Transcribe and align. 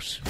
jogos. 0.00 0.22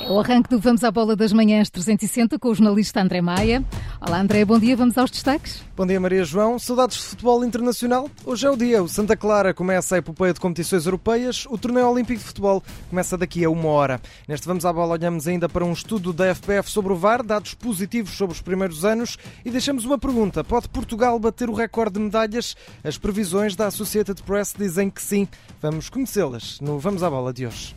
É 0.00 0.12
o 0.12 0.18
arranque 0.18 0.50
do 0.50 0.58
Vamos 0.58 0.82
à 0.82 0.90
Bola 0.90 1.14
das 1.14 1.32
Manhãs 1.32 1.70
360 1.70 2.38
com 2.38 2.48
o 2.48 2.54
jornalista 2.54 3.00
André 3.00 3.20
Maia. 3.20 3.64
Olá 4.02 4.18
André, 4.18 4.46
bom 4.46 4.58
dia, 4.58 4.74
vamos 4.74 4.96
aos 4.96 5.10
destaques. 5.10 5.62
Bom 5.76 5.86
dia 5.86 6.00
Maria 6.00 6.24
João, 6.24 6.58
saudades 6.58 6.96
de 6.96 7.02
futebol 7.02 7.44
internacional? 7.44 8.08
Hoje 8.24 8.46
é 8.46 8.50
o 8.50 8.56
dia, 8.56 8.82
o 8.82 8.88
Santa 8.88 9.14
Clara 9.14 9.52
começa 9.52 9.94
a 9.94 9.98
epopeia 9.98 10.32
de 10.32 10.40
competições 10.40 10.86
europeias, 10.86 11.44
o 11.50 11.58
torneio 11.58 11.86
olímpico 11.86 12.18
de 12.18 12.24
futebol 12.24 12.62
começa 12.88 13.18
daqui 13.18 13.44
a 13.44 13.50
uma 13.50 13.68
hora. 13.68 14.00
Neste 14.26 14.46
Vamos 14.46 14.64
à 14.64 14.72
Bola 14.72 14.92
olhamos 14.92 15.28
ainda 15.28 15.50
para 15.50 15.66
um 15.66 15.72
estudo 15.74 16.14
da 16.14 16.34
FPF 16.34 16.70
sobre 16.70 16.94
o 16.94 16.96
VAR, 16.96 17.22
dados 17.22 17.52
positivos 17.52 18.16
sobre 18.16 18.34
os 18.34 18.40
primeiros 18.40 18.86
anos 18.86 19.18
e 19.44 19.50
deixamos 19.50 19.84
uma 19.84 19.98
pergunta, 19.98 20.42
pode 20.42 20.70
Portugal 20.70 21.18
bater 21.18 21.50
o 21.50 21.54
recorde 21.54 21.98
de 21.98 22.00
medalhas? 22.00 22.56
As 22.82 22.96
previsões 22.96 23.54
da 23.54 23.66
Associated 23.66 24.22
Press 24.22 24.54
dizem 24.58 24.88
que 24.88 25.02
sim. 25.02 25.28
Vamos 25.60 25.90
conhecê-las 25.90 26.58
no 26.58 26.78
Vamos 26.78 27.02
à 27.02 27.10
Bola 27.10 27.34
de 27.34 27.46
hoje. 27.46 27.74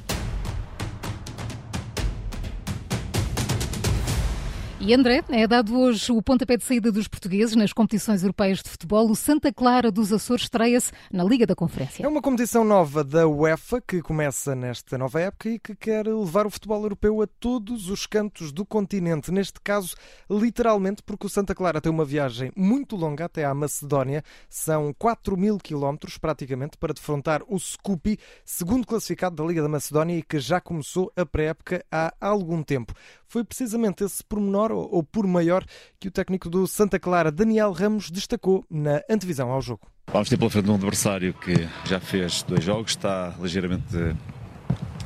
E 4.86 4.94
André, 4.94 5.24
é 5.30 5.48
dado 5.48 5.80
hoje 5.80 6.12
o 6.12 6.22
pontapé 6.22 6.58
de 6.58 6.64
saída 6.66 6.92
dos 6.92 7.08
portugueses 7.08 7.56
nas 7.56 7.72
competições 7.72 8.22
europeias 8.22 8.62
de 8.62 8.70
futebol. 8.70 9.10
O 9.10 9.16
Santa 9.16 9.50
Clara 9.54 9.90
dos 9.90 10.12
Açores 10.12 10.44
estreia-se 10.44 10.92
na 11.10 11.24
Liga 11.24 11.48
da 11.48 11.56
Conferência. 11.56 12.04
É 12.04 12.08
uma 12.08 12.22
competição 12.22 12.66
nova 12.66 13.02
da 13.02 13.26
UEFA 13.26 13.80
que 13.80 14.02
começa 14.02 14.54
nesta 14.54 14.98
nova 14.98 15.22
época 15.22 15.48
e 15.48 15.58
que 15.58 15.74
quer 15.74 16.06
levar 16.06 16.46
o 16.46 16.50
futebol 16.50 16.84
europeu 16.84 17.22
a 17.22 17.28
todos 17.28 17.90
os 17.90 18.06
cantos 18.06 18.52
do 18.52 18.66
continente. 18.66 19.32
Neste 19.32 19.62
caso, 19.62 19.96
literalmente, 20.30 21.02
porque 21.02 21.28
o 21.28 21.30
Santa 21.30 21.56
Clara 21.56 21.80
tem 21.80 21.90
uma 21.90 22.04
viagem 22.04 22.52
muito 22.54 22.98
longa 22.98 23.24
até 23.24 23.46
à 23.46 23.54
Macedónia. 23.54 24.22
São 24.50 24.94
4 25.00 25.38
mil 25.38 25.60
quilómetros, 25.60 26.18
praticamente, 26.18 26.78
para 26.78 26.94
defrontar 26.94 27.42
o 27.48 27.58
Scupi, 27.58 28.20
segundo 28.44 28.86
classificado 28.86 29.38
da 29.38 29.46
Liga 29.46 29.62
da 29.62 29.70
Macedónia 29.70 30.18
e 30.18 30.22
que 30.22 30.40
já 30.40 30.60
começou 30.60 31.10
a 31.16 31.26
pré-época 31.26 31.86
há 31.90 32.14
algum 32.20 32.62
tempo. 32.62 32.94
Foi 33.34 33.44
precisamente 33.44 34.04
esse 34.04 34.24
pormenor 34.24 34.72
ou 34.72 35.02
por 35.02 35.26
maior 35.26 35.66
que 36.00 36.08
o 36.08 36.12
técnico 36.12 36.52
do 36.52 36.68
Santa 36.68 37.00
Clara, 37.00 37.32
Daniel 37.32 37.72
Ramos, 37.72 38.12
destacou 38.12 38.64
na 38.70 39.02
antevisão 39.10 39.50
ao 39.50 39.60
jogo. 39.60 39.88
Vamos 40.12 40.30
ter 40.30 40.38
pela 40.38 40.52
frente 40.52 40.70
um 40.70 40.76
adversário 40.76 41.34
que 41.34 41.68
já 41.84 42.00
fez 42.00 42.44
dois 42.44 42.64
jogos, 42.64 42.92
está 42.92 43.34
ligeiramente, 43.42 43.88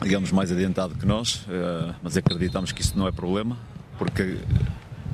digamos, 0.01 0.33
mais 0.33 0.51
adiantado 0.51 0.95
que 0.95 1.05
nós, 1.05 1.45
eh, 1.47 1.95
mas 2.03 2.17
acreditamos 2.17 2.73
que 2.73 2.81
isso 2.81 2.99
não 2.99 3.07
é 3.07 3.13
problema, 3.13 3.57
porque 3.97 4.37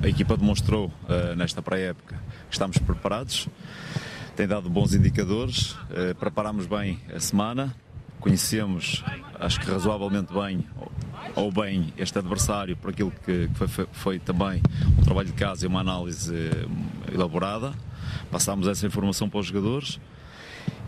a 0.02 0.08
equipa 0.08 0.36
demonstrou 0.36 0.92
eh, 1.08 1.36
nesta 1.36 1.62
pré-época 1.62 2.16
que 2.16 2.56
estamos 2.56 2.80
preparados, 2.80 3.48
tem 4.36 4.48
dado 4.48 4.72
bons 4.72 4.92
indicadores, 4.96 5.76
eh, 5.92 6.16
preparamos 6.16 6.66
bem 6.66 7.00
a 7.16 7.20
semana, 7.20 7.76
conhecemos, 8.24 9.04
acho 9.38 9.60
que 9.60 9.70
razoavelmente 9.70 10.34
bem, 10.34 10.66
ou 11.36 11.52
bem 11.52 11.94
este 11.98 12.18
adversário 12.18 12.78
por 12.78 12.92
aquilo 12.92 13.12
que 13.12 13.50
foi, 13.54 13.88
foi 13.92 14.20
também 14.20 14.62
um 14.98 15.04
trabalho 15.04 15.28
de 15.28 15.34
casa 15.34 15.66
e 15.66 15.68
uma 15.68 15.82
análise 15.82 16.34
eh, 16.34 17.14
elaborada. 17.14 17.74
Passámos 18.32 18.66
essa 18.66 18.88
informação 18.88 19.30
para 19.30 19.42
os 19.42 19.48
jogadores 19.48 20.00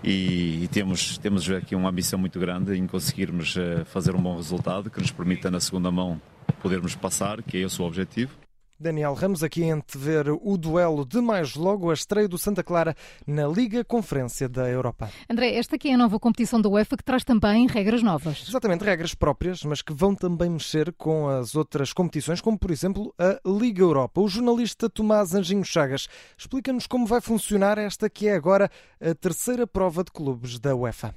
e, 0.01 0.63
e, 0.63 0.69
temos, 0.69 1.17
temos 1.17 1.49
aqui 1.51 1.75
uma 1.75 1.89
ambição 1.89 2.17
muito 2.17 2.39
grande 2.39 2.73
em 2.77 2.87
conseguirmos 2.87 3.57
eh, 3.57 3.83
fazer 3.83 4.15
um 4.15 4.21
bom 4.21 4.37
resultado 4.37 4.89
que 4.89 5.01
nos 5.01 5.11
permita 5.11 5.51
na 5.51 5.59
segunda 5.59 5.91
mão 5.91 6.21
podermos 6.61 6.95
passar, 6.95 7.43
que 7.43 7.57
é 7.57 7.61
esse 7.61 7.81
o 7.81 7.85
objetivo. 7.85 8.44
Daniel 8.79 9.13
Ramos 9.13 9.41
aqui 9.41 9.63
em 9.63 9.81
ver 9.95 10.29
o 10.29 10.57
duelo 10.57 11.05
de 11.05 11.21
mais 11.21 11.55
logo 11.55 11.89
a 11.89 11.93
estreia 11.93 12.27
do 12.27 12.37
Santa 12.37 12.61
Clara 12.61 12.95
na 13.25 13.47
Liga 13.47 13.83
Conferência 13.83 14.49
da 14.49 14.69
Europa. 14.69 15.09
André, 15.29 15.55
esta 15.55 15.75
aqui 15.77 15.89
é 15.89 15.93
a 15.93 15.97
nova 15.97 16.19
competição 16.19 16.59
da 16.59 16.67
UEFA 16.67 16.97
que 16.97 17.03
traz 17.03 17.23
também 17.23 17.67
regras 17.67 18.03
novas. 18.03 18.45
Exatamente, 18.47 18.83
regras 18.83 19.15
próprias, 19.15 19.63
mas 19.63 19.81
que 19.81 19.93
vão 19.93 20.13
também 20.13 20.49
mexer 20.49 20.93
com 20.93 21.29
as 21.29 21.55
outras 21.55 21.93
competições, 21.93 22.41
como 22.41 22.59
por 22.59 22.69
exemplo 22.69 23.13
a 23.17 23.39
Liga 23.45 23.81
Europa. 23.81 24.19
O 24.19 24.27
jornalista 24.27 24.89
Tomás 24.89 25.33
Anjinho 25.33 25.63
Chagas 25.63 26.07
explica-nos 26.37 26.85
como 26.85 27.05
vai 27.05 27.21
funcionar 27.21 27.77
esta 27.77 28.09
que 28.09 28.27
é 28.27 28.35
agora 28.35 28.69
a 28.99 29.15
terceira 29.15 29.65
prova 29.65 30.03
de 30.03 30.11
clubes 30.11 30.59
da 30.59 30.75
UEFA. 30.75 31.15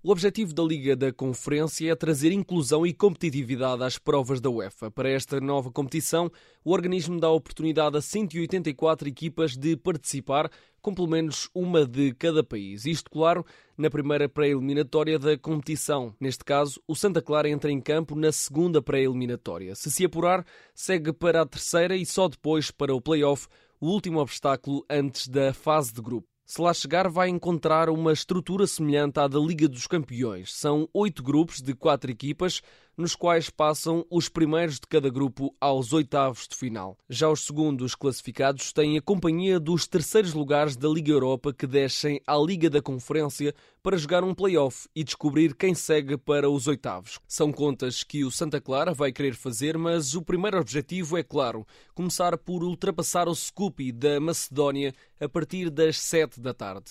O 0.00 0.12
objetivo 0.12 0.54
da 0.54 0.62
Liga 0.62 0.94
da 0.94 1.12
Conferência 1.12 1.90
é 1.90 1.96
trazer 1.96 2.30
inclusão 2.30 2.86
e 2.86 2.94
competitividade 2.94 3.82
às 3.82 3.98
provas 3.98 4.40
da 4.40 4.48
UEFA. 4.48 4.92
Para 4.92 5.10
esta 5.10 5.40
nova 5.40 5.72
competição, 5.72 6.30
o 6.64 6.70
organismo 6.70 7.18
dá 7.18 7.28
oportunidade 7.28 7.96
a 7.96 8.00
184 8.00 9.08
equipas 9.08 9.56
de 9.56 9.76
participar, 9.76 10.48
com 10.80 10.94
pelo 10.94 11.08
menos 11.08 11.50
uma 11.52 11.84
de 11.84 12.14
cada 12.14 12.44
país. 12.44 12.86
Isto, 12.86 13.10
claro, 13.10 13.44
na 13.76 13.90
primeira 13.90 14.28
pré-eliminatória 14.28 15.18
da 15.18 15.36
competição. 15.36 16.14
Neste 16.20 16.44
caso, 16.44 16.80
o 16.86 16.94
Santa 16.94 17.20
Clara 17.20 17.48
entra 17.48 17.72
em 17.72 17.80
campo 17.80 18.14
na 18.14 18.30
segunda 18.30 18.80
pré-eliminatória. 18.80 19.74
Se 19.74 19.90
se 19.90 20.04
apurar, 20.04 20.46
segue 20.76 21.12
para 21.12 21.42
a 21.42 21.46
terceira 21.46 21.96
e 21.96 22.06
só 22.06 22.28
depois 22.28 22.70
para 22.70 22.94
o 22.94 23.00
play-off, 23.00 23.48
o 23.80 23.88
último 23.88 24.20
obstáculo 24.20 24.86
antes 24.88 25.26
da 25.26 25.52
fase 25.52 25.92
de 25.92 26.00
grupo. 26.00 26.37
Se 26.50 26.62
lá 26.62 26.72
chegar, 26.72 27.10
vai 27.10 27.28
encontrar 27.28 27.90
uma 27.90 28.10
estrutura 28.10 28.66
semelhante 28.66 29.20
à 29.20 29.28
da 29.28 29.38
Liga 29.38 29.68
dos 29.68 29.86
Campeões. 29.86 30.50
São 30.54 30.88
oito 30.94 31.22
grupos 31.22 31.60
de 31.60 31.74
quatro 31.74 32.10
equipas, 32.10 32.62
nos 32.98 33.14
quais 33.14 33.48
passam 33.48 34.04
os 34.10 34.28
primeiros 34.28 34.80
de 34.80 34.88
cada 34.88 35.08
grupo 35.08 35.54
aos 35.60 35.92
oitavos 35.92 36.48
de 36.48 36.56
final. 36.56 36.98
Já 37.08 37.30
os 37.30 37.46
segundos 37.46 37.94
classificados 37.94 38.72
têm 38.72 38.98
a 38.98 39.00
companhia 39.00 39.60
dos 39.60 39.86
terceiros 39.86 40.34
lugares 40.34 40.76
da 40.76 40.88
Liga 40.88 41.12
Europa 41.12 41.54
que 41.54 41.64
descem 41.64 42.20
à 42.26 42.36
Liga 42.36 42.68
da 42.68 42.82
Conferência 42.82 43.54
para 43.84 43.96
jogar 43.96 44.24
um 44.24 44.34
play-off 44.34 44.88
e 44.96 45.04
descobrir 45.04 45.54
quem 45.54 45.74
segue 45.74 46.16
para 46.16 46.50
os 46.50 46.66
oitavos. 46.66 47.20
São 47.28 47.52
contas 47.52 48.02
que 48.02 48.24
o 48.24 48.32
Santa 48.32 48.60
Clara 48.60 48.92
vai 48.92 49.12
querer 49.12 49.36
fazer, 49.36 49.78
mas 49.78 50.16
o 50.16 50.22
primeiro 50.22 50.58
objetivo 50.58 51.16
é 51.16 51.22
claro: 51.22 51.64
começar 51.94 52.36
por 52.36 52.64
ultrapassar 52.64 53.28
o 53.28 53.34
Scoopy 53.34 53.92
da 53.92 54.18
Macedónia 54.18 54.92
a 55.20 55.28
partir 55.28 55.70
das 55.70 56.00
sete 56.00 56.40
da 56.40 56.52
tarde. 56.52 56.90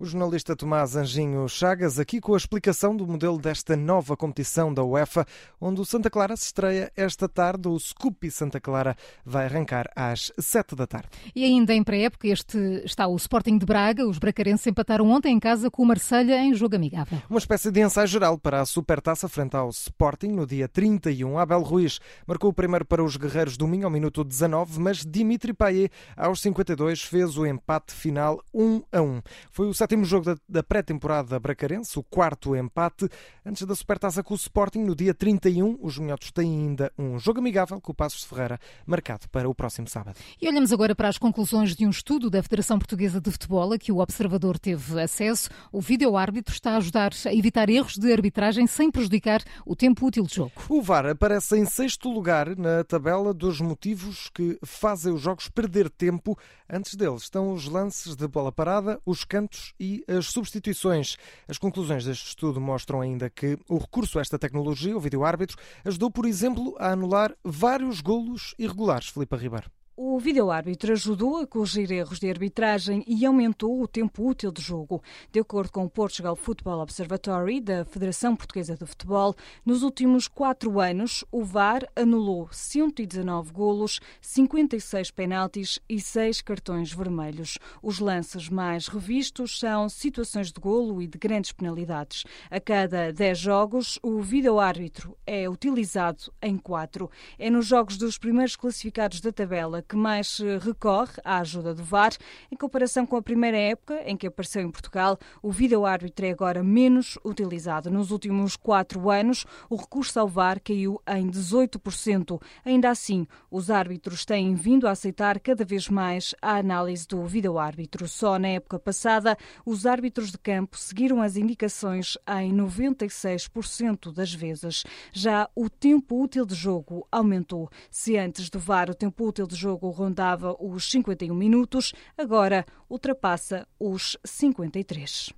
O 0.00 0.06
jornalista 0.06 0.56
Tomás 0.56 0.96
Anjinho 0.96 1.46
Chagas, 1.46 1.98
aqui 1.98 2.22
com 2.22 2.32
a 2.32 2.36
explicação 2.38 2.96
do 2.96 3.06
modelo 3.06 3.36
desta 3.36 3.76
nova 3.76 4.16
competição 4.16 4.72
da 4.72 4.82
UEFA, 4.82 5.26
onde 5.60 5.78
o 5.78 5.84
Santa 5.84 6.08
Clara 6.08 6.34
se 6.38 6.46
estreia 6.46 6.90
esta 6.96 7.28
tarde. 7.28 7.68
O 7.68 7.78
Scoopy 7.78 8.30
Santa 8.30 8.58
Clara 8.58 8.96
vai 9.26 9.44
arrancar 9.44 9.90
às 9.94 10.32
7 10.38 10.74
da 10.74 10.86
tarde. 10.86 11.10
E 11.36 11.44
ainda 11.44 11.74
em 11.74 11.84
pré-época, 11.84 12.28
este 12.28 12.56
está 12.82 13.06
o 13.06 13.14
Sporting 13.16 13.58
de 13.58 13.66
Braga. 13.66 14.08
Os 14.08 14.16
bracarenses 14.16 14.66
empataram 14.66 15.06
ontem 15.10 15.34
em 15.34 15.38
casa 15.38 15.70
com 15.70 15.82
o 15.82 15.86
Marselha 15.86 16.42
em 16.42 16.54
jogo 16.54 16.76
amigável. 16.76 17.20
Uma 17.28 17.38
espécie 17.38 17.70
de 17.70 17.82
ensaio 17.82 18.08
geral 18.08 18.38
para 18.38 18.62
a 18.62 18.64
Supertaça 18.64 19.28
frente 19.28 19.54
ao 19.54 19.68
Sporting 19.68 20.28
no 20.28 20.46
dia 20.46 20.66
31. 20.66 21.38
Abel 21.38 21.60
Ruiz 21.60 22.00
marcou 22.26 22.48
o 22.48 22.54
primeiro 22.54 22.86
para 22.86 23.04
os 23.04 23.18
guerreiros 23.18 23.58
domingo 23.58 23.84
ao 23.84 23.90
minuto 23.90 24.24
19, 24.24 24.80
mas 24.80 25.04
Dimitri 25.04 25.52
Payet 25.52 25.92
aos 26.16 26.40
52 26.40 27.02
fez 27.02 27.36
o 27.36 27.44
empate 27.44 27.92
final 27.92 28.42
1 28.54 28.82
a 28.90 29.02
1. 29.02 29.22
Foi 29.50 29.68
o 29.68 29.74
sétimo 29.90 30.04
jogo 30.04 30.24
da, 30.24 30.36
da 30.48 30.62
pré-temporada 30.62 31.38
bracarense, 31.40 31.98
o 31.98 32.02
quarto 32.02 32.54
empate, 32.54 33.08
antes 33.44 33.66
da 33.66 33.74
Supertaça 33.74 34.22
com 34.22 34.34
o 34.34 34.36
Sporting 34.36 34.84
no 34.84 34.94
dia 34.94 35.12
31. 35.12 35.78
Os 35.80 35.98
minhotos 35.98 36.30
têm 36.30 36.48
ainda 36.48 36.92
um 36.96 37.18
jogo 37.18 37.40
amigável 37.40 37.80
com 37.80 37.90
o 37.90 37.94
Passos 37.94 38.20
de 38.20 38.28
Ferreira, 38.28 38.60
marcado 38.86 39.28
para 39.28 39.48
o 39.48 39.54
próximo 39.54 39.88
sábado. 39.88 40.16
E 40.40 40.48
olhamos 40.48 40.72
agora 40.72 40.94
para 40.94 41.08
as 41.08 41.18
conclusões 41.18 41.74
de 41.74 41.84
um 41.84 41.90
estudo 41.90 42.30
da 42.30 42.40
Federação 42.40 42.78
Portuguesa 42.78 43.20
de 43.20 43.32
Futebol, 43.32 43.72
a 43.72 43.78
que 43.78 43.90
o 43.90 43.98
Observador 43.98 44.60
teve 44.60 45.00
acesso. 45.00 45.50
O 45.72 45.80
vídeo-árbitro 45.80 46.54
está 46.54 46.74
a 46.74 46.76
ajudar 46.76 47.12
a 47.26 47.34
evitar 47.34 47.68
erros 47.68 47.96
de 47.96 48.12
arbitragem 48.12 48.68
sem 48.68 48.92
prejudicar 48.92 49.42
o 49.66 49.74
tempo 49.74 50.06
útil 50.06 50.24
de 50.24 50.36
jogo. 50.36 50.52
O 50.68 50.80
VAR 50.80 51.06
aparece 51.06 51.56
em 51.56 51.64
sexto 51.64 52.08
lugar 52.08 52.56
na 52.56 52.84
tabela 52.84 53.34
dos 53.34 53.60
motivos 53.60 54.30
que 54.32 54.56
fazem 54.64 55.12
os 55.12 55.20
jogos 55.20 55.48
perder 55.48 55.90
tempo. 55.90 56.38
Antes 56.68 56.94
deles 56.94 57.22
estão 57.22 57.52
os 57.52 57.66
lances 57.66 58.14
de 58.14 58.28
bola 58.28 58.52
parada, 58.52 59.00
os 59.04 59.24
cantos 59.24 59.74
e 59.80 60.04
as 60.06 60.26
substituições. 60.26 61.16
As 61.48 61.56
conclusões 61.56 62.04
deste 62.04 62.28
estudo 62.28 62.60
mostram 62.60 63.00
ainda 63.00 63.30
que 63.30 63.58
o 63.68 63.78
recurso 63.78 64.18
a 64.18 64.20
esta 64.20 64.38
tecnologia, 64.38 64.96
o 64.96 65.00
vídeo-árbitro, 65.00 65.56
ajudou, 65.84 66.10
por 66.10 66.26
exemplo, 66.26 66.76
a 66.78 66.92
anular 66.92 67.34
vários 67.42 68.02
golos 68.02 68.54
irregulares, 68.58 69.08
Filipe 69.08 69.34
Ribeiro. 69.36 69.70
O 70.02 70.18
vídeo-árbitro 70.18 70.92
ajudou 70.92 71.36
a 71.36 71.46
corrigir 71.46 71.92
erros 71.92 72.18
de 72.18 72.30
arbitragem 72.30 73.04
e 73.06 73.26
aumentou 73.26 73.82
o 73.82 73.86
tempo 73.86 74.26
útil 74.26 74.50
de 74.50 74.62
jogo. 74.62 75.02
De 75.30 75.38
acordo 75.38 75.70
com 75.70 75.84
o 75.84 75.90
Portugal 75.90 76.34
Football 76.34 76.80
Observatory, 76.80 77.60
da 77.60 77.84
Federação 77.84 78.34
Portuguesa 78.34 78.74
de 78.74 78.86
Futebol, 78.86 79.36
nos 79.62 79.82
últimos 79.82 80.26
quatro 80.26 80.80
anos, 80.80 81.22
o 81.30 81.44
VAR 81.44 81.86
anulou 81.94 82.48
119 82.50 83.52
golos, 83.52 84.00
56 84.22 85.10
penaltis 85.10 85.78
e 85.86 86.00
6 86.00 86.40
cartões 86.40 86.90
vermelhos. 86.90 87.58
Os 87.82 87.98
lances 87.98 88.48
mais 88.48 88.88
revistos 88.88 89.58
são 89.58 89.86
situações 89.90 90.50
de 90.50 90.58
golo 90.58 91.02
e 91.02 91.06
de 91.06 91.18
grandes 91.18 91.52
penalidades. 91.52 92.24
A 92.50 92.58
cada 92.58 93.12
10 93.12 93.38
jogos, 93.38 93.98
o 94.02 94.22
vídeo-árbitro 94.22 95.14
é 95.26 95.46
utilizado 95.46 96.32
em 96.40 96.56
4. 96.56 97.10
É 97.38 97.50
nos 97.50 97.66
jogos 97.66 97.98
dos 97.98 98.16
primeiros 98.16 98.56
classificados 98.56 99.20
da 99.20 99.30
tabela 99.30 99.84
que 99.90 99.96
mais 99.96 100.38
recorre 100.60 101.14
à 101.24 101.38
ajuda 101.38 101.74
do 101.74 101.82
VAR. 101.82 102.12
Em 102.50 102.56
comparação 102.56 103.04
com 103.04 103.16
a 103.16 103.22
primeira 103.22 103.56
época 103.56 104.00
em 104.06 104.16
que 104.16 104.28
apareceu 104.28 104.62
em 104.62 104.70
Portugal, 104.70 105.18
o 105.42 105.50
vídeo-árbitro 105.50 106.26
é 106.26 106.30
agora 106.30 106.62
menos 106.62 107.18
utilizado. 107.24 107.90
Nos 107.90 108.12
últimos 108.12 108.54
quatro 108.54 109.10
anos, 109.10 109.44
o 109.68 109.74
recurso 109.74 110.20
ao 110.20 110.28
VAR 110.28 110.60
caiu 110.60 111.02
em 111.08 111.28
18%. 111.28 112.40
Ainda 112.64 112.88
assim, 112.88 113.26
os 113.50 113.68
árbitros 113.68 114.24
têm 114.24 114.54
vindo 114.54 114.86
a 114.86 114.92
aceitar 114.92 115.40
cada 115.40 115.64
vez 115.64 115.88
mais 115.88 116.36
a 116.40 116.58
análise 116.58 117.08
do 117.08 117.26
vídeo-árbitro. 117.26 118.06
Só 118.06 118.38
na 118.38 118.48
época 118.48 118.78
passada, 118.78 119.36
os 119.66 119.86
árbitros 119.86 120.30
de 120.30 120.38
campo 120.38 120.78
seguiram 120.78 121.20
as 121.20 121.36
indicações 121.36 122.16
em 122.40 122.54
96% 122.54 124.12
das 124.12 124.32
vezes. 124.32 124.84
Já 125.12 125.50
o 125.52 125.68
tempo 125.68 126.22
útil 126.22 126.46
de 126.46 126.54
jogo 126.54 127.08
aumentou. 127.10 127.68
Se 127.90 128.16
antes 128.16 128.48
do 128.48 128.60
VAR 128.60 128.88
o 128.88 128.94
tempo 128.94 129.26
útil 129.26 129.48
de 129.48 129.56
jogo 129.56 129.79
rondava 129.88 130.54
os 130.60 130.90
51 130.90 131.34
minutos, 131.34 131.94
agora 132.18 132.66
ultrapassa 132.90 133.66
os 133.78 134.18
53. 134.22 135.32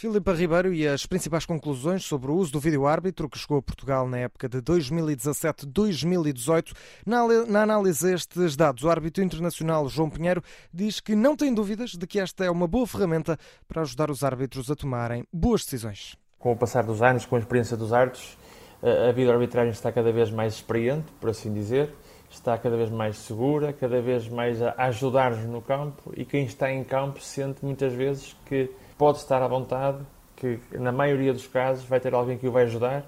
Filipe 0.00 0.32
Ribeiro 0.32 0.72
e 0.72 0.88
as 0.88 1.04
principais 1.04 1.44
conclusões 1.44 2.04
sobre 2.04 2.30
o 2.30 2.34
uso 2.34 2.52
do 2.52 2.60
vídeo-árbitro 2.60 3.28
que 3.28 3.38
chegou 3.38 3.58
a 3.58 3.62
Portugal 3.62 4.08
na 4.08 4.16
época 4.16 4.48
de 4.48 4.56
2017-2018. 4.62 6.72
Na, 7.04 7.20
análise 7.60 8.08
a 8.08 8.14
estes 8.14 8.56
dados, 8.56 8.82
o 8.82 8.88
árbitro 8.88 9.22
internacional 9.22 9.86
João 9.90 10.08
Pinheiro 10.08 10.42
diz 10.72 11.00
que 11.00 11.14
não 11.14 11.36
tem 11.36 11.52
dúvidas 11.52 11.90
de 11.90 12.06
que 12.06 12.18
esta 12.18 12.46
é 12.46 12.50
uma 12.50 12.66
boa 12.66 12.86
ferramenta 12.86 13.36
para 13.68 13.82
ajudar 13.82 14.10
os 14.10 14.24
árbitros 14.24 14.70
a 14.70 14.74
tomarem 14.74 15.26
boas 15.30 15.64
decisões. 15.64 16.16
Com 16.38 16.52
o 16.52 16.56
passar 16.56 16.84
dos 16.84 17.02
anos, 17.02 17.26
com 17.26 17.36
a 17.36 17.38
experiência 17.38 17.76
dos 17.76 17.92
árbitros, 17.92 18.38
a 18.82 19.12
vídeo-arbitragem 19.12 19.72
está 19.72 19.92
cada 19.92 20.10
vez 20.10 20.30
mais 20.30 20.54
experiente, 20.54 21.12
por 21.20 21.28
assim 21.28 21.52
dizer 21.52 21.94
está 22.30 22.56
cada 22.56 22.76
vez 22.76 22.88
mais 22.90 23.18
segura, 23.18 23.72
cada 23.72 24.00
vez 24.00 24.28
mais 24.28 24.62
a 24.62 24.74
ajudar-nos 24.86 25.44
no 25.44 25.60
campo 25.60 26.12
e 26.16 26.24
quem 26.24 26.44
está 26.44 26.70
em 26.70 26.84
campo 26.84 27.20
sente 27.20 27.64
muitas 27.64 27.92
vezes 27.92 28.36
que 28.46 28.70
pode 28.96 29.18
estar 29.18 29.42
à 29.42 29.48
vontade, 29.48 29.98
que 30.36 30.58
na 30.72 30.92
maioria 30.92 31.32
dos 31.32 31.46
casos 31.46 31.84
vai 31.84 31.98
ter 32.00 32.14
alguém 32.14 32.38
que 32.38 32.46
o 32.46 32.52
vai 32.52 32.64
ajudar 32.64 33.04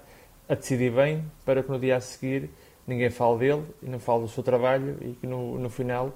a 0.49 0.55
decidir 0.55 0.93
bem 0.93 1.25
para 1.45 1.63
que 1.63 1.71
no 1.71 1.79
dia 1.79 1.97
a 1.97 2.01
seguir 2.01 2.51
ninguém 2.87 3.11
fale 3.11 3.39
dele 3.39 3.65
e 3.83 3.89
não 3.89 3.99
fale 3.99 4.23
do 4.23 4.29
seu 4.29 4.43
trabalho 4.43 4.99
e 5.01 5.13
que 5.13 5.27
no, 5.27 5.59
no 5.59 5.71
final 5.71 6.13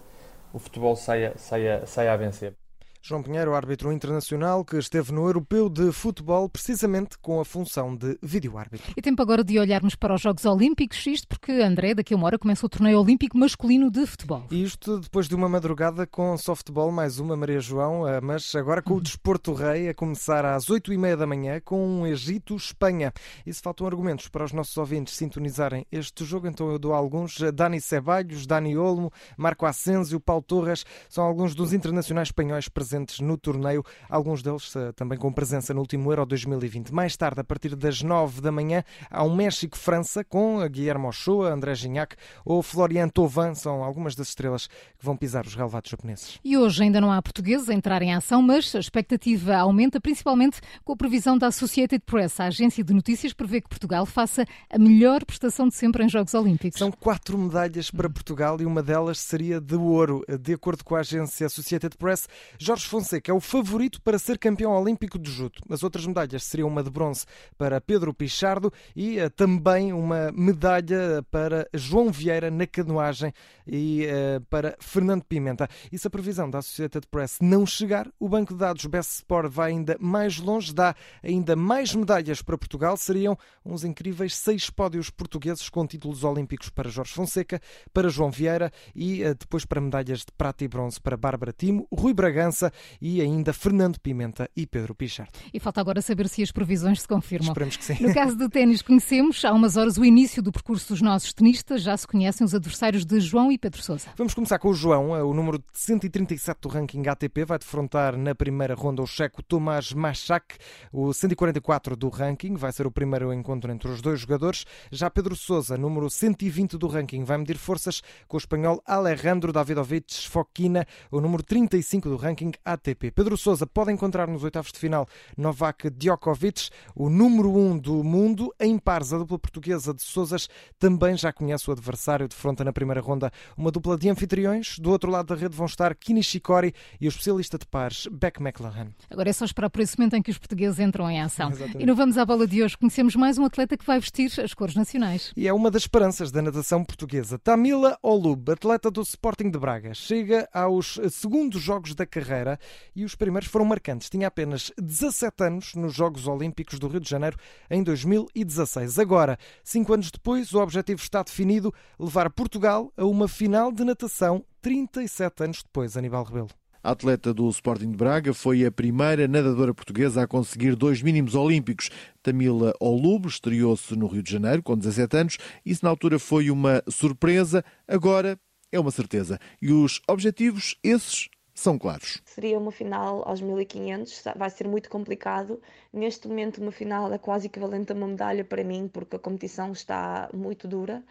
o 0.53 0.59
futebol 0.59 0.97
saia, 0.97 1.33
saia, 1.37 1.87
saia 1.87 2.13
a 2.13 2.17
vencer. 2.17 2.66
João 3.07 3.23
Pinheiro, 3.23 3.55
árbitro 3.55 3.93
internacional, 3.93 4.65
que 4.65 4.77
esteve 4.79 5.13
no 5.13 5.27
Europeu 5.27 5.69
de 5.69 5.93
Futebol 5.93 6.49
precisamente 6.49 7.17
com 7.19 7.39
a 7.39 7.45
função 7.45 7.95
de 7.95 8.19
vídeo-árbitro. 8.21 8.93
E 8.97 9.01
tempo 9.01 9.23
agora 9.23 9.45
de 9.45 9.61
olharmos 9.61 9.95
para 9.95 10.13
os 10.13 10.21
Jogos 10.21 10.45
Olímpicos, 10.45 11.07
isto 11.07 11.29
porque, 11.29 11.53
André, 11.53 11.95
daqui 11.95 12.15
a 12.15 12.17
uma 12.17 12.27
hora 12.27 12.37
começa 12.37 12.67
o 12.67 12.69
torneio 12.69 12.99
olímpico 12.99 13.39
masculino 13.39 13.93
de 13.93 14.05
futebol. 14.07 14.45
Isto 14.51 14.99
depois 14.99 15.29
de 15.29 15.37
uma 15.37 15.49
madrugada 15.49 16.05
com 16.05 16.37
softball, 16.37 16.91
mais 16.91 17.21
uma, 17.21 17.37
Maria 17.37 17.61
João, 17.61 18.09
eh, 18.09 18.21
mas 18.21 18.53
agora 18.57 18.83
com 18.83 18.95
o 18.95 19.01
Desporto 19.01 19.53
Rei 19.53 19.89
a 19.89 19.95
começar 19.95 20.45
às 20.45 20.69
oito 20.69 20.93
e 20.93 20.99
meia 20.99 21.17
da 21.17 21.29
manhã 21.29 21.61
com 21.65 21.87
um 21.87 22.09
Egito-Espanha. 22.09 23.13
E 23.47 23.55
se 23.55 23.63
faltam 23.63 23.87
argumentos 23.87 24.27
para 24.27 24.45
os 24.45 24.53
nossos 24.53 24.77
ouvintes 24.77 25.15
sintonizarem 25.15 25.87
este 25.93 26.25
jogo, 26.25 26.49
então 26.49 26.73
eu 26.73 26.79
dou 26.79 26.93
alguns. 26.93 27.39
Dani 27.55 27.81
Ceballos, 27.81 28.49
Dani 28.49 28.77
Olmo, 28.77 29.13
Marco 29.37 29.65
Asensio, 29.65 30.19
Paulo 30.19 30.43
Torres, 30.43 30.85
são 31.09 31.23
alguns 31.23 31.55
dos 31.55 31.73
internacionais 31.73 32.29
espanhóis 32.29 32.69
presentes 32.69 32.96
presentes 32.97 33.21
no 33.21 33.37
torneio, 33.37 33.85
alguns 34.09 34.43
deles 34.43 34.75
eh, 34.75 34.93
também 34.93 35.19
com 35.19 35.33
presença 35.33 35.75
no 35.75 35.81
último 35.81 36.11
Euro 36.11 36.25
2020. 36.25 36.93
Mais 36.93 37.17
tarde, 37.17 37.41
a 37.41 37.45
partir 37.45 37.75
das 37.77 38.03
9 38.03 38.41
da 38.41 38.51
manhã, 38.51 38.83
há 39.11 39.23
um 39.23 39.35
México-França 39.35 40.25
com 40.25 40.67
Guilherme 40.69 41.07
Ochoa, 41.07 41.53
André 41.53 41.75
Gignac 41.75 42.17
ou 42.45 42.63
Florian 42.63 43.09
Tovan, 43.09 43.55
são 43.55 43.85
algumas 43.85 44.15
das 44.15 44.29
estrelas 44.29 44.67
que 44.67 45.05
vão 45.05 45.17
pisar 45.17 45.45
os 45.45 45.55
relevados 45.55 45.91
japoneses. 45.91 46.39
E 46.45 46.57
hoje 46.57 46.83
ainda 46.83 47.01
não 47.01 47.13
há 47.13 47.21
portugueses 47.21 47.69
a 47.69 47.75
entrar 47.75 48.03
em 48.03 48.15
ação, 48.15 48.41
mas 48.41 48.75
a 48.75 48.79
expectativa 48.79 49.57
aumenta 49.57 50.01
principalmente 50.01 50.61
com 50.85 50.93
a 50.93 50.97
previsão 50.97 51.37
da 51.37 51.49
Associated 51.49 52.03
Press. 52.05 52.41
A 52.41 52.47
agência 52.47 52.83
de 52.83 52.95
notícias 52.95 53.33
prevê 53.33 53.61
que 53.61 53.69
Portugal 53.69 54.07
faça 54.07 54.47
a 54.71 54.79
melhor 54.79 55.25
prestação 55.25 55.69
de 55.69 55.75
sempre 55.75 56.05
em 56.05 56.09
Jogos 56.09 56.35
Olímpicos. 56.35 56.79
São 56.79 56.91
quatro 56.91 57.37
medalhas 57.37 57.91
para 57.91 58.09
Portugal 58.09 58.61
e 58.61 58.67
uma 58.67 58.83
delas 58.83 59.19
seria 59.19 59.61
de 59.61 59.75
ouro. 59.75 60.25
De 60.41 60.55
acordo 60.55 60.85
com 60.85 60.95
a 60.95 61.01
agência 61.01 61.47
Associated 61.47 61.97
Press, 61.97 62.29
Jorge 62.59 62.76
Fonseca 62.85 63.31
é 63.31 63.35
o 63.35 63.41
favorito 63.41 64.01
para 64.03 64.19
ser 64.19 64.39
campeão 64.39 64.73
olímpico 64.73 65.19
de 65.19 65.31
judo. 65.31 65.61
As 65.71 65.83
outras 65.83 66.07
medalhas 66.07 66.45
seriam 66.45 66.69
uma 66.69 66.83
de 66.83 66.91
bronze 66.91 67.25
para 67.57 67.81
Pedro 67.81 68.13
Pichardo 68.13 68.73
e 68.95 69.21
uh, 69.21 69.31
também 69.31 69.93
uma 69.93 70.31
medalha 70.33 71.25
para 71.31 71.69
João 71.73 72.11
Vieira 72.11 72.51
na 72.51 72.67
canoagem 72.67 73.33
e 73.67 74.07
uh, 74.07 74.41
para 74.47 74.77
Fernando 74.79 75.25
Pimenta. 75.25 75.69
E 75.91 75.99
se 75.99 76.07
a 76.07 76.11
previsão 76.11 76.49
da 76.49 76.59
Associated 76.59 77.07
Press 77.11 77.39
não 77.41 77.65
chegar, 77.67 78.09
o 78.19 78.29
banco 78.29 78.53
de 78.53 78.61
dados 78.61 78.85
Best 78.87 79.13
Sport 79.13 79.51
vai 79.51 79.71
ainda 79.71 79.97
mais 80.01 80.39
longe, 80.39 80.75
dá 80.75 80.95
ainda 81.23 81.57
mais 81.57 81.95
medalhas 81.95 82.43
para 82.43 82.59
Portugal. 82.59 82.97
Seriam 82.97 83.39
uns 83.65 83.85
incríveis 83.85 84.37
seis 84.37 84.71
pódios 84.71 85.11
portugueses 85.11 85.69
com 85.69 85.87
títulos 85.87 86.25
olímpicos 86.25 86.71
para 86.71 86.91
Jorge 86.91 87.13
Fonseca, 87.13 87.61
para 87.93 88.09
João 88.09 88.31
Vieira 88.31 88.73
e 88.95 89.25
uh, 89.25 89.35
depois 89.35 89.65
para 89.65 89.81
medalhas 89.81 90.21
de 90.21 90.33
prata 90.37 90.65
e 90.65 90.69
bronze 90.69 91.01
para 91.01 91.17
Bárbara 91.17 91.53
Timo, 91.53 91.87
Rui 91.93 92.13
Bragança 92.13 92.66
e 93.01 93.21
ainda 93.21 93.53
Fernando 93.53 93.99
Pimenta 94.01 94.49
e 94.57 94.67
Pedro 94.67 94.95
Pichardo. 94.95 95.33
E 95.53 95.61
falta 95.61 95.81
agora 95.81 96.01
saber 96.01 96.29
se 96.29 96.43
as 96.43 96.51
previsões 96.51 97.03
se 97.03 97.09
confirmam. 97.09 97.49
Esperemos 97.49 97.77
que 97.77 97.85
sim. 97.85 97.97
No 98.01 98.13
caso 98.13 98.37
do 98.37 98.49
ténis, 98.49 98.83
conhecemos 98.83 99.45
há 99.45 99.53
umas 99.53 99.77
horas 99.77 99.97
o 99.97 100.05
início 100.05 100.43
do 100.43 100.53
percurso 100.53 100.89
dos 100.89 101.03
nossos 101.03 101.33
tenistas. 101.33 101.83
Já 101.83 101.97
se 101.97 102.07
conhecem 102.07 102.45
os 102.45 102.55
adversários 102.55 103.05
de 103.05 103.21
João 103.21 103.51
e 103.51 103.59
Pedro 103.59 103.83
Sousa. 103.83 104.09
Vamos 104.17 104.35
começar 104.35 104.59
com 104.59 104.69
o 104.69 104.75
João, 104.75 105.11
o 105.11 105.35
número 105.35 105.63
137 105.73 106.61
do 106.61 106.69
ranking 106.69 107.07
ATP. 107.07 107.45
Vai 107.45 107.59
defrontar 107.59 108.17
na 108.17 108.35
primeira 108.35 108.75
ronda 108.75 109.03
o 109.03 109.07
checo 109.07 109.43
Tomás 109.43 109.93
Machak, 109.93 110.57
o 110.93 111.13
144 111.13 111.97
do 111.97 112.09
ranking. 112.09 112.55
Vai 112.55 112.73
ser 112.73 112.87
o 112.87 112.91
primeiro 112.91 113.33
encontro 113.33 113.73
entre 113.73 113.91
os 113.91 114.01
dois 114.01 114.21
jogadores. 114.21 114.65
Já 114.91 115.11
Pedro 115.11 115.37
Sousa, 115.37 115.77
número 115.77 116.09
120 116.09 116.77
do 116.77 116.87
ranking, 116.87 117.25
vai 117.25 117.39
medir 117.39 117.59
forças 117.59 118.03
com 118.27 118.37
o 118.37 118.39
espanhol 118.39 118.83
Alejandro 118.87 119.53
Davidovich 119.53 120.29
Fokina, 120.29 120.87
o 121.11 121.21
número 121.21 121.43
35 121.43 122.09
do 122.09 122.17
ranking 122.17 122.53
ATP. 122.65 123.11
Pedro 123.11 123.37
Sousa 123.37 123.67
pode 123.67 123.93
encontrar 123.93 124.29
nos 124.29 124.45
oitavos 124.45 124.73
de 124.73 124.79
final 124.79 125.07
Novak 125.37 125.91
Djokovic, 125.91 126.71
o 126.95 127.09
número 127.09 127.51
1 127.51 127.71
um 127.71 127.79
do 127.79 128.05
mundo. 128.05 128.55
Em 128.61 128.79
pares, 128.79 129.13
a 129.13 129.19
dupla 129.19 129.39
portuguesa 129.39 129.93
de 129.93 130.03
Sousas 130.03 130.49
também 130.79 131.17
já 131.17 131.33
conhece 131.33 131.69
o 131.69 131.73
adversário 131.73 132.29
de 132.29 132.35
fronta 132.35 132.65
na 132.65 132.73
primeira 132.73 133.01
ronda. 133.01 133.31
Uma 133.57 133.71
dupla 133.71 133.97
de 133.97 134.09
anfitriões. 134.09 134.79
Do 134.79 134.91
outro 134.91 135.11
lado 135.11 135.27
da 135.27 135.41
rede 135.41 135.57
vão 135.57 135.67
estar 135.67 135.95
Kini 135.95 136.23
Shikori 136.23 136.73
e 137.01 137.07
o 137.07 137.09
especialista 137.09 137.59
de 137.59 137.67
pares 137.67 138.07
Beck 138.11 138.41
McLaren. 138.41 138.89
Agora 139.11 139.29
é 139.29 139.33
só 139.33 139.45
esperar 139.45 139.71
por 139.71 139.81
esse 139.81 139.99
momento 139.99 140.15
em 140.15 140.23
que 140.23 140.31
os 140.31 140.39
portugueses 140.39 140.79
entram 140.79 141.11
em 141.11 141.21
ação. 141.21 141.51
Exatamente. 141.51 141.83
E 141.83 141.87
não 141.87 141.95
vamos 141.95 142.19
à 142.19 142.25
bola 142.25 142.47
de 142.47 142.63
hoje. 142.63 142.77
Conhecemos 142.77 143.17
mais 143.17 143.39
um 143.39 143.45
atleta 143.45 143.77
que 143.77 143.87
vai 143.87 143.99
vestir 143.99 144.31
as 144.41 144.55
cores 144.55 144.75
nacionais. 144.75 145.33
E 145.37 145.49
é 145.49 145.53
uma 145.53 145.71
das 145.71 145.83
esperanças 145.83 146.31
da 146.31 146.43
natação 146.43 146.85
portuguesa. 146.85 147.39
Tamila 147.39 147.99
Olub, 148.03 148.51
atleta 148.51 148.91
do 148.91 149.03
Sporting 149.03 149.51
de 149.51 149.59
Braga, 149.59 149.95
chega 149.95 150.49
aos 150.53 151.01
segundos 151.11 151.61
jogos 151.61 151.95
da 151.95 152.07
carreira 152.07 152.46
e 152.95 153.05
os 153.05 153.15
primeiros 153.15 153.49
foram 153.49 153.65
marcantes. 153.65 154.09
Tinha 154.09 154.29
apenas 154.29 154.71
17 154.79 155.45
anos 155.45 155.75
nos 155.75 155.95
Jogos 155.95 156.27
Olímpicos 156.27 156.79
do 156.79 156.89
Rio 156.89 157.01
de 157.01 157.09
Janeiro 157.09 157.37
em 157.71 157.83
2016. 157.83 158.99
Agora, 158.99 159.39
cinco 159.65 159.93
anos 159.93 160.11
depois, 160.11 160.53
o 160.53 160.61
objetivo 160.61 161.01
está 161.01 161.23
definido: 161.23 161.75
levar 161.99 162.31
Portugal 162.31 162.93
a 162.97 163.05
uma 163.05 163.27
final 163.27 163.73
de 163.73 163.85
natação 163.85 164.45
37 164.63 165.45
anos 165.45 165.63
depois, 165.63 165.97
Aníbal 165.97 166.25
Rebelo. 166.25 166.51
A 166.87 166.93
atleta 166.93 167.35
do 167.35 167.49
Sporting 167.49 167.91
de 167.91 167.97
Braga 167.97 168.33
foi 168.33 168.65
a 168.65 168.71
primeira 168.71 169.27
nadadora 169.27 169.75
portuguesa 169.75 170.23
a 170.23 170.27
conseguir 170.29 170.77
dois 170.77 171.03
mínimos 171.03 171.35
olímpicos. 171.35 171.91
Tamila 172.23 172.73
Olubo 172.79 173.27
estreou-se 173.27 173.97
no 173.97 174.07
Rio 174.07 174.23
de 174.23 174.31
Janeiro 174.31 174.63
com 174.63 174.79
17 174.79 175.17
anos. 175.17 175.39
Isso 175.65 175.85
na 175.85 175.91
altura 175.91 176.21
foi 176.21 176.49
uma 176.49 176.81
surpresa, 176.89 177.65
agora 177.89 178.39
é 178.71 178.79
uma 178.79 178.93
certeza. 178.93 179.37
E 179.61 179.73
os 179.73 180.01
objetivos, 180.09 180.77
esses, 180.81 181.29
são 181.57 181.79
claros. 181.79 182.21
Seria 182.25 182.59
uma 182.59 182.71
final 182.71 183.27
aos 183.27 183.41
1500, 183.41 184.25
vai 184.37 184.51
ser 184.51 184.69
muito 184.69 184.91
complicado. 184.91 185.61
Neste 185.93 186.29
momento, 186.29 186.61
uma 186.61 186.71
final 186.71 187.13
é 187.13 187.19
quase 187.19 187.47
equivalente 187.47 187.91
a 187.91 187.95
uma 187.95 188.07
medalha 188.07 188.45
para 188.45 188.63
mim, 188.63 188.89
porque 188.93 189.17
a 189.17 189.19
competição 189.19 189.73
está 189.73 190.29
muito 190.35 190.69
dura. 190.69 191.03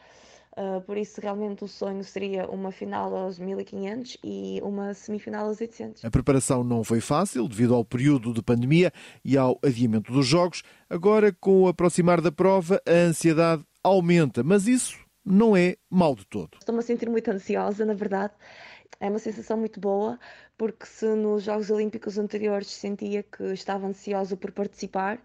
Uh, 0.55 0.79
por 0.81 0.95
isso, 0.95 1.19
realmente, 1.19 1.65
o 1.65 1.67
sonho 1.67 2.01
seria 2.03 2.47
uma 2.47 2.71
final 2.71 3.13
aos 3.13 3.37
1500 3.37 4.17
e 4.23 4.61
uma 4.63 4.93
semifinal 4.93 5.47
aos 5.47 5.59
800. 5.59 6.05
A 6.05 6.09
preparação 6.09 6.63
não 6.63 6.81
foi 6.81 7.01
fácil 7.01 7.47
devido 7.47 7.73
ao 7.73 7.83
período 7.83 8.31
de 8.31 8.41
pandemia 8.41 8.93
e 9.23 9.37
ao 9.37 9.59
adiamento 9.61 10.13
dos 10.13 10.25
jogos. 10.25 10.63
Agora, 10.89 11.35
com 11.41 11.63
o 11.63 11.67
aproximar 11.67 12.21
da 12.21 12.31
prova, 12.31 12.81
a 12.87 12.91
ansiedade 12.91 13.65
aumenta, 13.83 14.43
mas 14.43 14.65
isso 14.65 14.97
não 15.25 15.57
é 15.57 15.75
mal 15.89 16.15
de 16.15 16.25
todo. 16.25 16.57
Estou-me 16.59 16.79
a 16.79 16.83
sentir 16.83 17.09
muito 17.09 17.29
ansiosa, 17.31 17.83
na 17.83 17.93
verdade. 17.93 18.33
É 18.99 19.09
uma 19.09 19.19
sensação 19.19 19.57
muito 19.57 19.79
boa, 19.79 20.19
porque 20.57 20.85
se 20.85 21.05
nos 21.15 21.43
Jogos 21.43 21.69
Olímpicos 21.69 22.17
anteriores 22.17 22.67
sentia 22.67 23.23
que 23.23 23.43
estava 23.53 23.87
ansiosa 23.87 24.37
por 24.37 24.51
participar, 24.51 25.19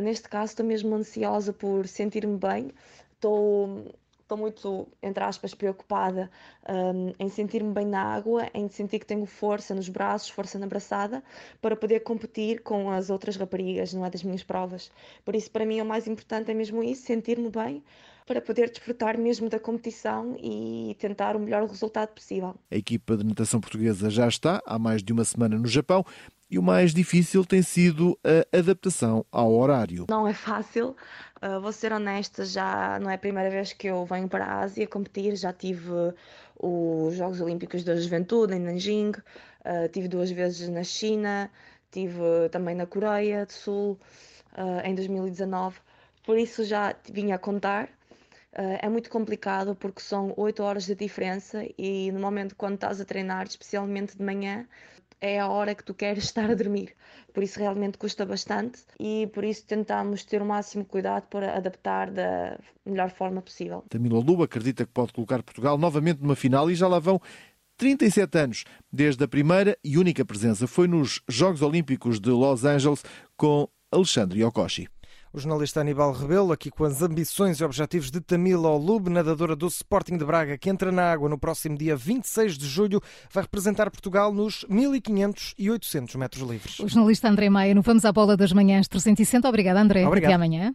neste 0.00 0.28
caso 0.28 0.52
estou 0.52 0.66
mesmo 0.66 0.94
ansiosa 0.94 1.52
por 1.52 1.86
sentir-me 1.86 2.38
bem. 2.38 2.72
Estou 3.14 3.94
estou 4.26 4.36
muito, 4.36 4.88
entre 5.00 5.22
aspas, 5.22 5.54
preocupada 5.54 6.28
um, 6.68 7.12
em 7.18 7.28
sentir-me 7.28 7.72
bem 7.72 7.86
na 7.86 8.02
água, 8.02 8.50
em 8.52 8.68
sentir 8.68 8.98
que 8.98 9.06
tenho 9.06 9.24
força 9.24 9.72
nos 9.74 9.88
braços, 9.88 10.28
força 10.28 10.58
na 10.58 10.66
braçada, 10.66 11.22
para 11.62 11.76
poder 11.76 12.00
competir 12.00 12.60
com 12.62 12.90
as 12.90 13.08
outras 13.08 13.36
raparigas, 13.36 13.94
não 13.94 14.04
é 14.04 14.10
das 14.10 14.24
minhas 14.24 14.42
provas. 14.42 14.90
Por 15.24 15.36
isso, 15.36 15.50
para 15.50 15.64
mim, 15.64 15.80
o 15.80 15.84
mais 15.84 16.08
importante 16.08 16.50
é 16.50 16.54
mesmo 16.54 16.82
isso, 16.82 17.02
sentir-me 17.06 17.50
bem, 17.50 17.84
para 18.26 18.40
poder 18.40 18.68
desfrutar 18.68 19.16
mesmo 19.16 19.48
da 19.48 19.58
competição 19.58 20.36
e 20.38 20.96
tentar 20.98 21.36
o 21.36 21.38
melhor 21.38 21.64
resultado 21.64 22.08
possível. 22.08 22.56
A 22.70 22.76
equipa 22.76 23.16
de 23.16 23.24
natação 23.24 23.60
portuguesa 23.60 24.10
já 24.10 24.26
está 24.26 24.60
há 24.66 24.78
mais 24.78 25.02
de 25.02 25.12
uma 25.12 25.24
semana 25.24 25.56
no 25.56 25.68
Japão 25.68 26.04
e 26.50 26.58
o 26.58 26.62
mais 26.62 26.92
difícil 26.92 27.44
tem 27.44 27.62
sido 27.62 28.18
a 28.24 28.58
adaptação 28.58 29.24
ao 29.30 29.52
horário. 29.52 30.06
Não 30.08 30.26
é 30.26 30.34
fácil, 30.34 30.96
uh, 31.40 31.60
vou 31.60 31.72
ser 31.72 31.92
honesta, 31.92 32.44
já 32.44 32.98
não 33.00 33.08
é 33.08 33.14
a 33.14 33.18
primeira 33.18 33.48
vez 33.48 33.72
que 33.72 33.86
eu 33.86 34.04
venho 34.04 34.28
para 34.28 34.44
a 34.44 34.60
Ásia 34.60 34.86
competir, 34.86 35.36
já 35.36 35.52
tive 35.52 35.90
os 36.58 37.14
Jogos 37.14 37.40
Olímpicos 37.40 37.84
da 37.84 37.96
Juventude 37.96 38.54
em 38.54 38.60
Nanjing, 38.60 39.10
uh, 39.10 39.88
tive 39.92 40.08
duas 40.08 40.30
vezes 40.30 40.68
na 40.68 40.82
China, 40.82 41.50
tive 41.92 42.48
também 42.50 42.74
na 42.74 42.86
Coreia 42.86 43.46
do 43.46 43.52
Sul 43.52 43.98
uh, 44.52 44.84
em 44.84 44.94
2019, 44.94 45.78
por 46.24 46.36
isso 46.36 46.64
já 46.64 46.94
vinha 47.08 47.36
a 47.36 47.38
contar 47.38 47.88
é 48.56 48.88
muito 48.88 49.10
complicado 49.10 49.74
porque 49.74 50.00
são 50.00 50.32
8 50.36 50.62
horas 50.62 50.86
de 50.86 50.94
diferença 50.94 51.62
e 51.76 52.10
normalmente 52.10 52.54
quando 52.54 52.74
estás 52.74 53.00
a 53.00 53.04
treinar, 53.04 53.46
especialmente 53.46 54.16
de 54.16 54.24
manhã, 54.24 54.66
é 55.20 55.38
a 55.38 55.48
hora 55.48 55.74
que 55.74 55.84
tu 55.84 55.94
queres 55.94 56.24
estar 56.24 56.50
a 56.50 56.54
dormir. 56.54 56.94
Por 57.32 57.42
isso 57.42 57.58
realmente 57.58 57.98
custa 57.98 58.24
bastante 58.24 58.80
e 58.98 59.26
por 59.26 59.44
isso 59.44 59.66
tentamos 59.66 60.24
ter 60.24 60.40
o 60.40 60.46
máximo 60.46 60.84
cuidado 60.84 61.26
para 61.28 61.56
adaptar 61.56 62.10
da 62.10 62.58
melhor 62.84 63.10
forma 63.10 63.42
possível. 63.42 63.84
Tamilo 63.90 64.20
Luba 64.20 64.44
acredita 64.44 64.86
que 64.86 64.92
pode 64.92 65.12
colocar 65.12 65.42
Portugal 65.42 65.76
novamente 65.76 66.22
numa 66.22 66.36
final 66.36 66.70
e 66.70 66.74
já 66.74 66.88
lá 66.88 66.98
vão 66.98 67.20
37 67.76 68.38
anos 68.38 68.64
desde 68.90 69.22
a 69.22 69.28
primeira 69.28 69.76
e 69.84 69.98
única 69.98 70.24
presença. 70.24 70.66
Foi 70.66 70.88
nos 70.88 71.20
Jogos 71.28 71.60
Olímpicos 71.60 72.18
de 72.18 72.30
Los 72.30 72.64
Angeles 72.64 73.04
com 73.36 73.68
Alexandre 73.92 74.40
Yokoshi. 74.40 74.88
O 75.36 75.38
jornalista 75.38 75.82
Aníbal 75.82 76.12
Rebelo, 76.12 76.50
aqui 76.50 76.70
com 76.70 76.82
as 76.82 77.02
ambições 77.02 77.60
e 77.60 77.64
objetivos 77.64 78.10
de 78.10 78.22
Tamila 78.22 78.70
Olub, 78.70 79.10
nadadora 79.10 79.54
do 79.54 79.66
Sporting 79.66 80.16
de 80.16 80.24
Braga, 80.24 80.56
que 80.56 80.70
entra 80.70 80.90
na 80.90 81.12
água 81.12 81.28
no 81.28 81.36
próximo 81.36 81.76
dia 81.76 81.94
26 81.94 82.56
de 82.56 82.66
julho, 82.66 83.02
vai 83.30 83.42
representar 83.42 83.90
Portugal 83.90 84.32
nos 84.32 84.64
1500 84.66 85.54
e 85.58 85.70
800 85.70 86.14
metros 86.14 86.42
livres. 86.48 86.80
O 86.80 86.88
jornalista 86.88 87.28
André 87.28 87.50
Maia, 87.50 87.74
no 87.74 87.82
Vamos 87.82 88.06
à 88.06 88.12
Bola 88.12 88.34
das 88.34 88.50
Manhãs 88.50 88.88
360. 88.88 89.46
Obrigada, 89.46 89.78
André. 89.78 90.06
Obrigado. 90.06 90.30
Até 90.30 90.34
amanhã. 90.36 90.74